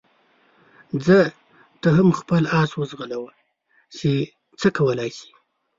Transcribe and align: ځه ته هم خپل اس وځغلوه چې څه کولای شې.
ځه 1.05 1.19
ته 1.81 1.89
هم 1.97 2.09
خپل 2.19 2.43
اس 2.61 2.69
وځغلوه 2.79 3.31
چې 3.97 4.11
څه 4.59 4.67
کولای 4.77 5.09
شې. 5.17 5.29